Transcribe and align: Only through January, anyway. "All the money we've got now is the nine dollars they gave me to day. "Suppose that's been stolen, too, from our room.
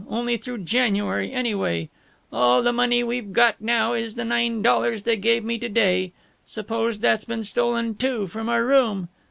Only 0.09 0.35
through 0.37 0.63
January, 0.63 1.31
anyway. 1.31 1.91
"All 2.33 2.63
the 2.63 2.73
money 2.73 3.03
we've 3.03 3.31
got 3.31 3.61
now 3.61 3.93
is 3.93 4.15
the 4.15 4.25
nine 4.25 4.63
dollars 4.63 5.03
they 5.03 5.15
gave 5.15 5.43
me 5.43 5.59
to 5.59 5.69
day. 5.69 6.11
"Suppose 6.43 6.97
that's 6.97 7.25
been 7.25 7.43
stolen, 7.43 7.93
too, 7.93 8.25
from 8.25 8.49
our 8.49 8.65
room. 8.65 9.09